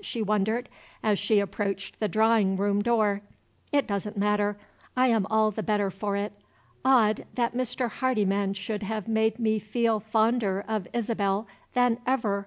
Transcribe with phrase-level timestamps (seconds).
[0.00, 0.68] she wondered,
[1.02, 3.20] as she approached the drawing room door.
[3.72, 4.56] "It doesn't matter.
[4.96, 6.32] I am all the better for it.
[6.84, 7.90] Odd, that Mr.
[7.90, 12.46] Hardyman should have made me feel fonder of Isabel than ever!"